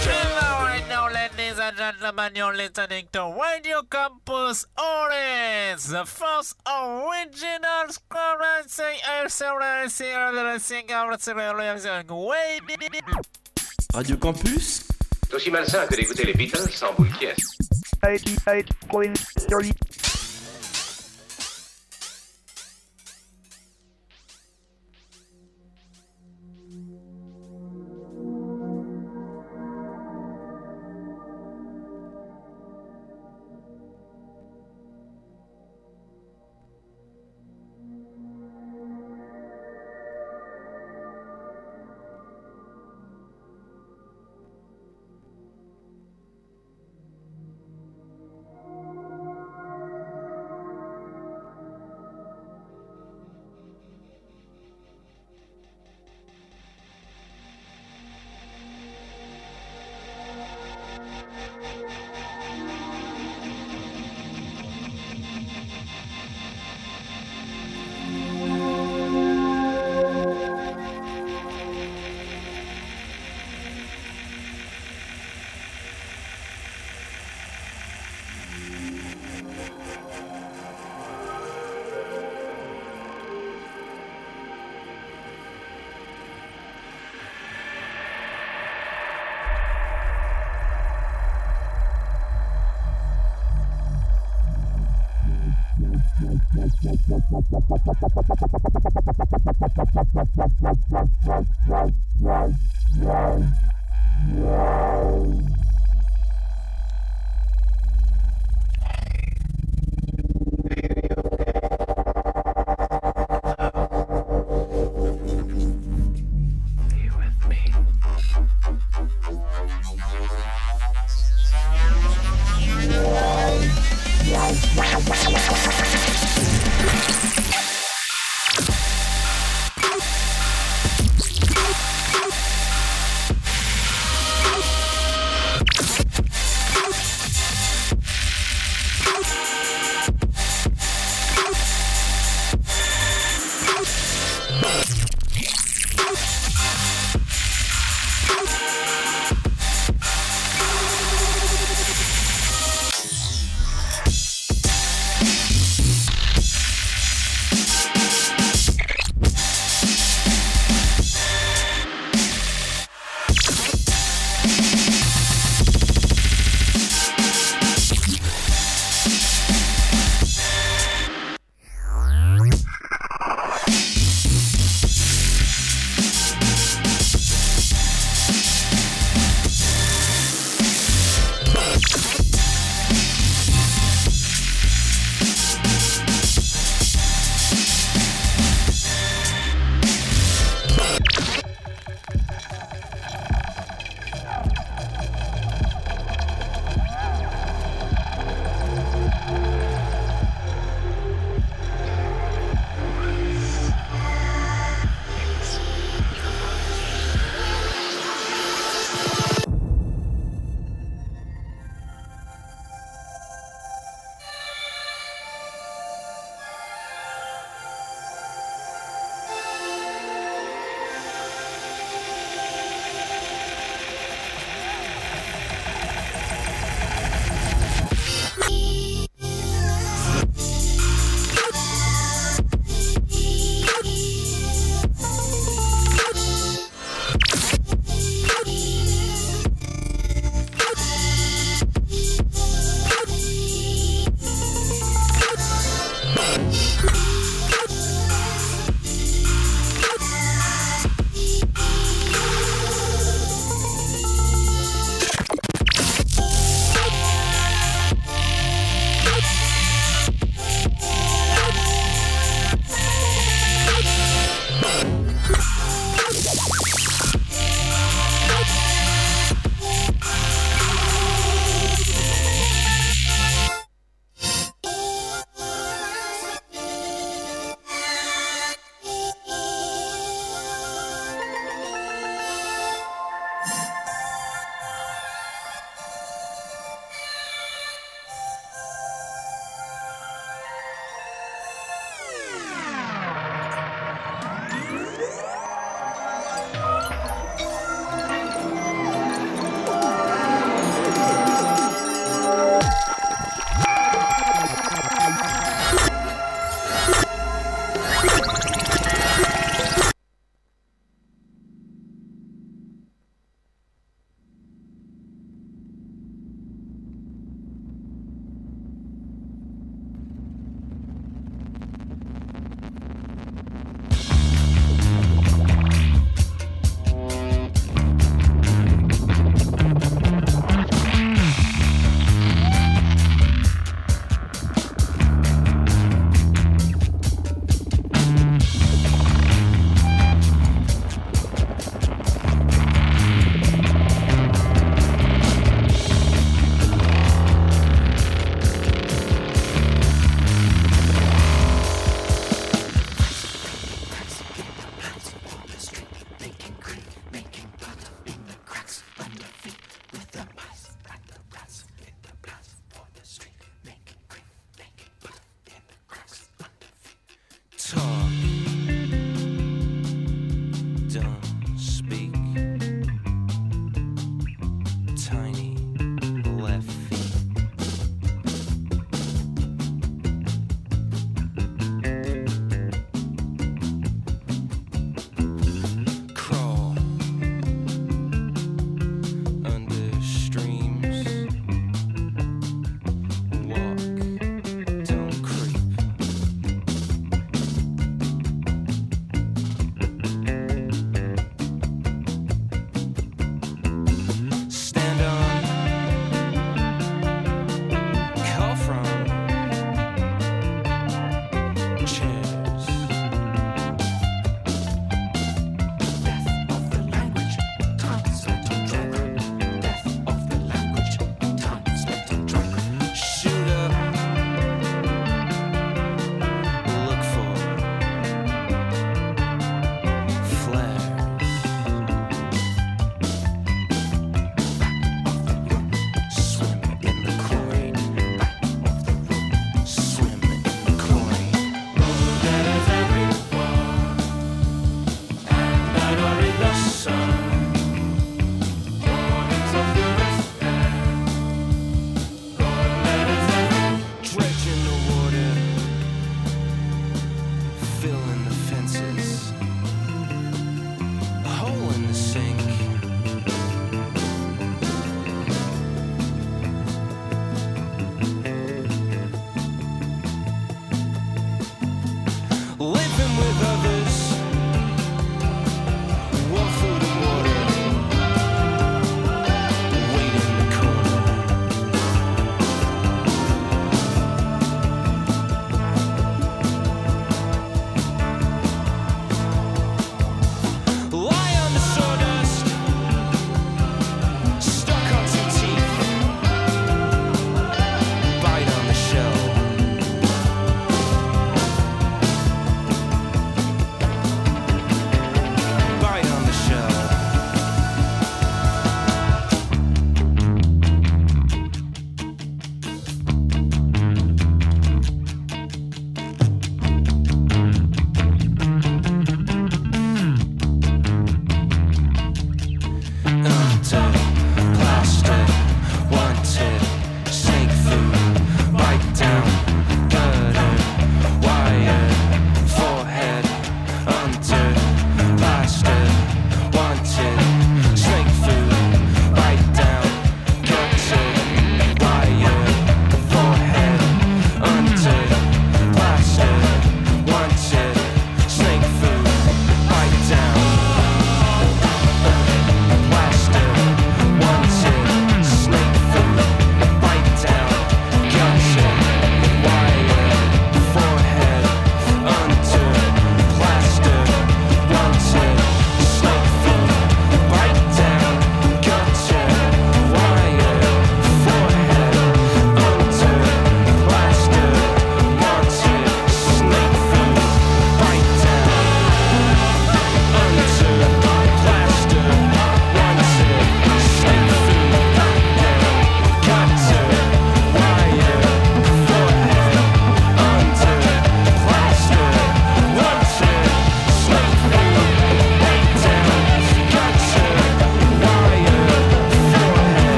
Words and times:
Hello, 0.00 0.64
right 0.64 0.88
now, 0.88 1.08
ladies 1.12 1.58
and 1.58 1.76
gentlemen, 1.76 2.32
you're 2.34 2.56
listening 2.56 3.08
to 3.12 3.34
Radio 3.38 3.82
Campus 3.82 4.64
Orange, 4.78 5.84
the 5.84 6.04
first 6.06 6.56
original 6.66 7.92
Radio 13.94 14.16
Campus? 14.16 14.84
C'est 15.28 15.34
aussi 15.34 15.50
malsain 15.50 15.86
que 15.86 15.96
d'écouter 15.96 16.24
les 16.24 16.34
Beatles 16.34 16.70
sans 16.72 16.94
boule 16.94 17.10
qui 17.18 17.26
88.3 18.02 19.12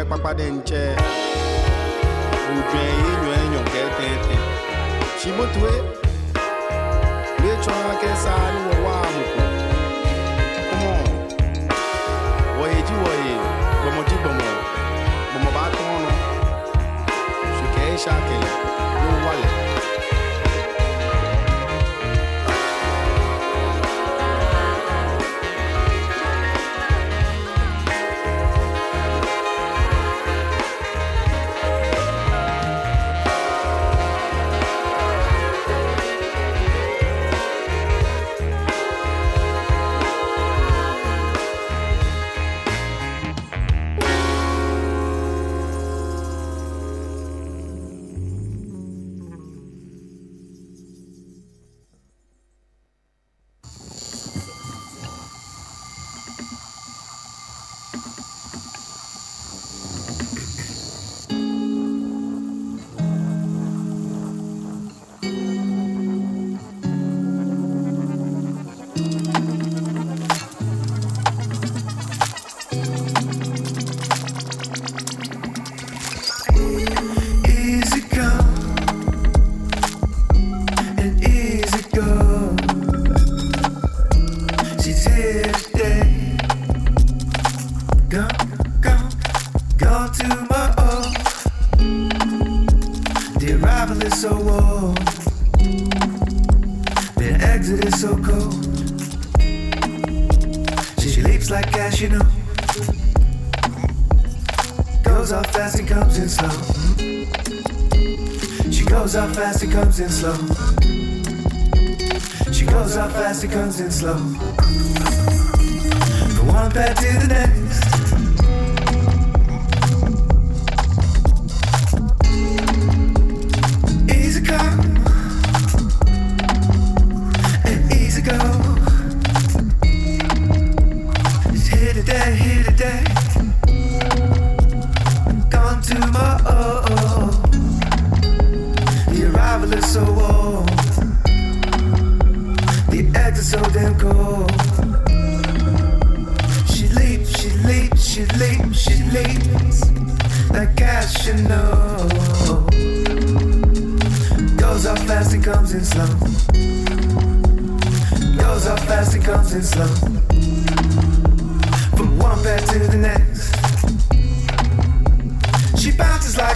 mwen 0.00 0.08
kpakpa 0.08 0.34
de 0.34 0.50
nche. 0.50 0.82
Ou 2.50 2.60
dwen 2.70 2.92
yi 3.04 3.20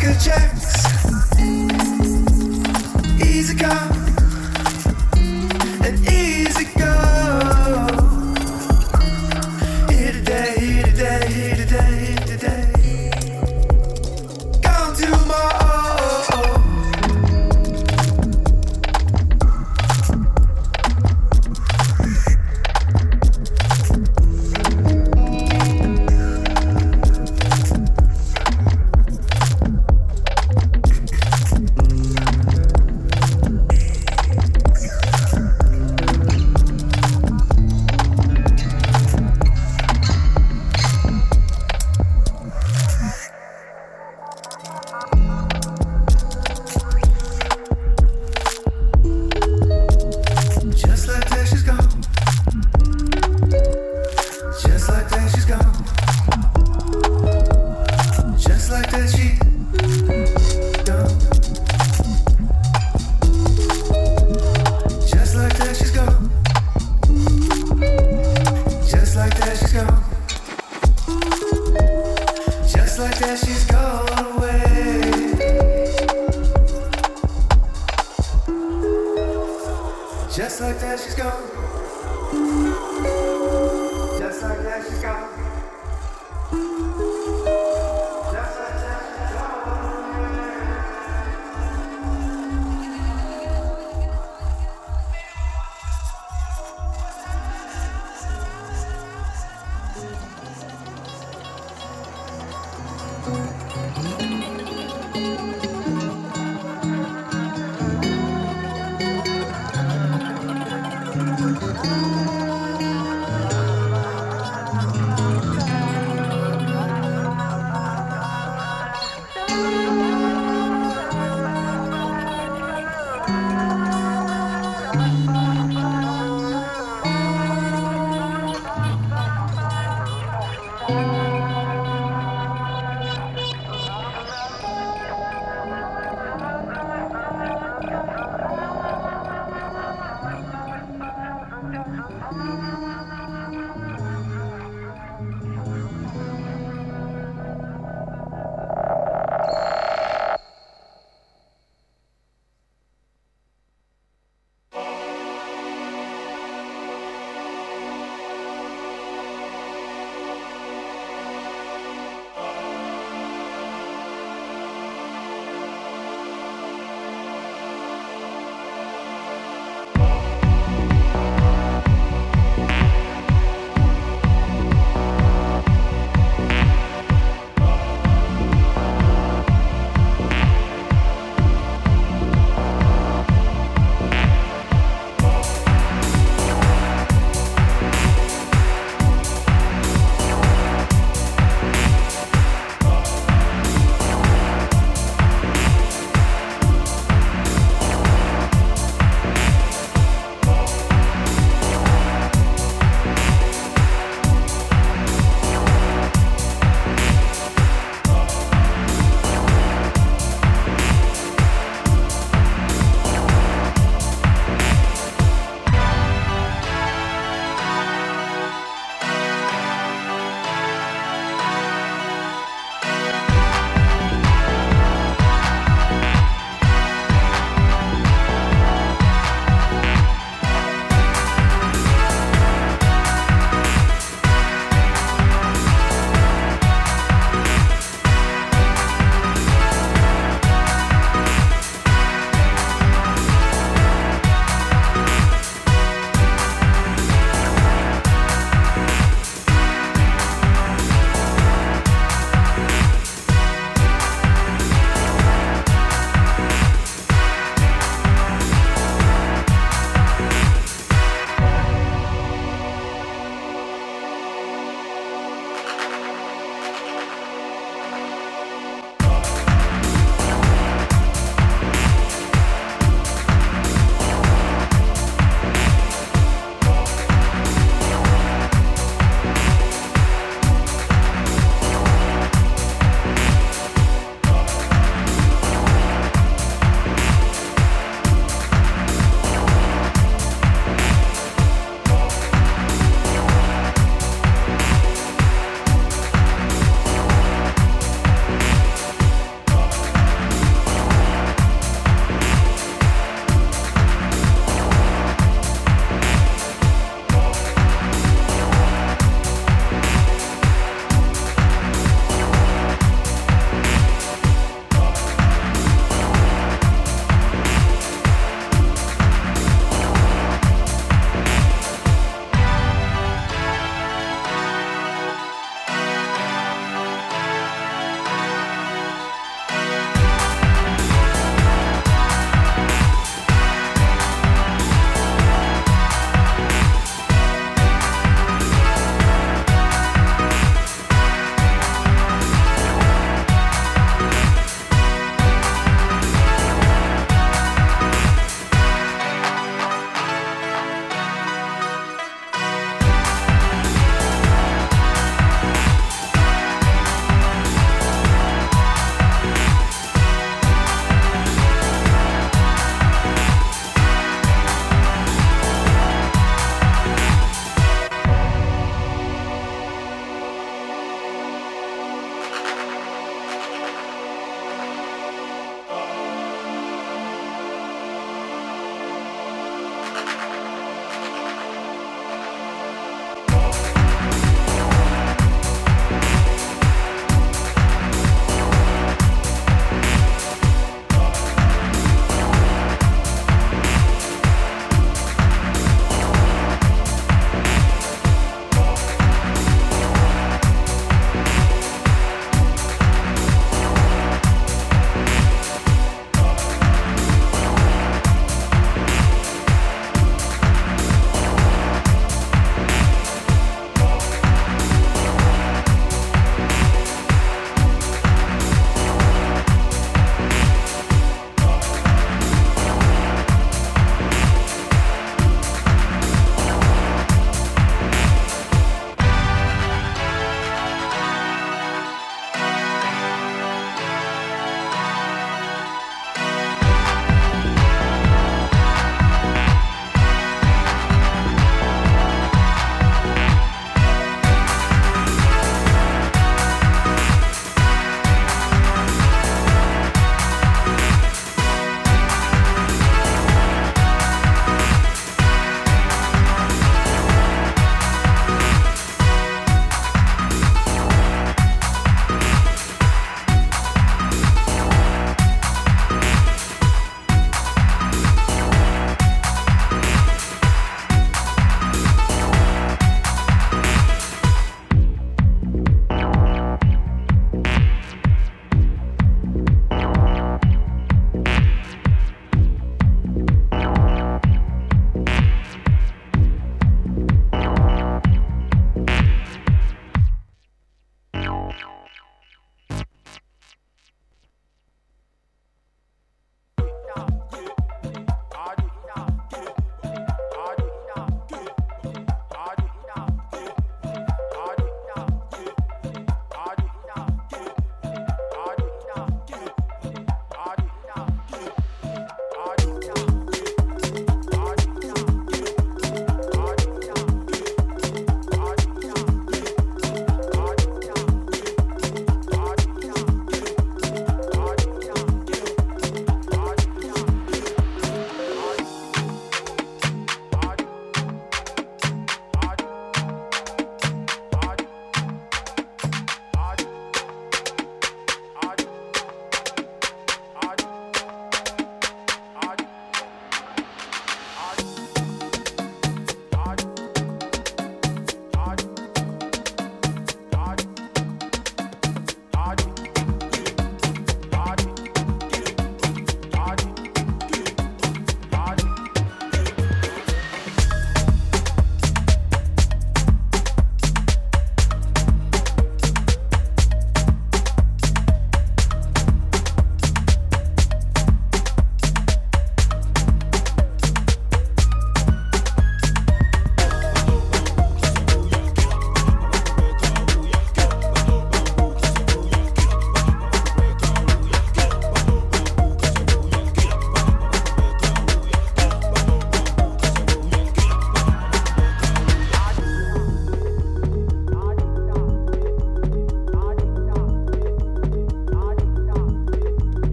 Michael 0.00 0.18
Jackson. 0.18 1.70
Easy 3.20 3.54
come. 3.54 3.99